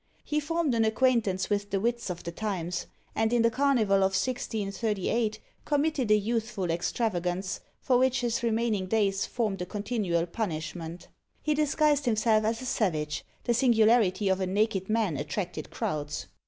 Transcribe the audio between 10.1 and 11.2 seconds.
punishment.